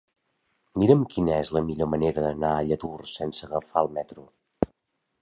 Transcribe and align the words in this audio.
Mira'm 0.83 1.03
quina 1.11 1.35
és 1.43 1.53
la 1.59 1.63
millor 1.69 1.91
manera 1.93 2.25
d'anar 2.27 2.51
a 2.57 2.65
Lladurs 2.71 3.15
sense 3.21 3.49
agafar 3.51 3.87
el 3.89 3.97
metro. 4.01 4.29